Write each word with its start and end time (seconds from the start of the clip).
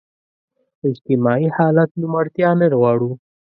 اجتماعي 0.89 1.47
عدالت 1.57 1.91
نوم 2.01 2.13
اړتیا 2.21 2.49
نه 2.59 2.65
غواړو. 2.79 3.11